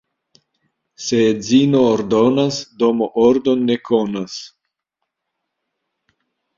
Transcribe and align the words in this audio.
Se 1.07 1.19
edzino 1.33 1.83
ordonas, 1.91 2.59
domo 2.81 3.11
ordon 3.27 3.65
ne 3.69 3.79
konas. 3.93 4.43